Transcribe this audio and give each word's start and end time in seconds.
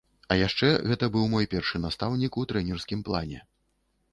А 0.35 0.35
яшчэ 0.37 0.69
гэта 0.91 1.09
быў 1.15 1.27
мой 1.33 1.45
першы 1.53 1.81
настаўнік 1.85 2.41
у 2.45 2.47
трэнерскім 2.53 3.05
плане. 3.11 3.39